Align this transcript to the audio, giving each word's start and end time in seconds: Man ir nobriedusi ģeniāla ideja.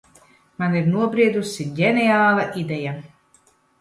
Man 0.61 0.77
ir 0.77 0.87
nobriedusi 0.93 1.65
ģeniāla 1.81 2.47
ideja. 2.63 2.95